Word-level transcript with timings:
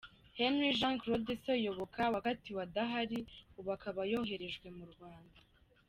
Henri 0.39 0.69
Jean 0.79 0.95
Claude 1.01 1.33
Seyoboka 1.43 2.01
wakatiwe 2.15 2.59
adahari 2.67 3.19
ubu 3.57 3.69
akaba 3.77 4.01
yoherejwe 4.11 4.67
mu 4.77 4.85
Rwanda. 4.93 5.39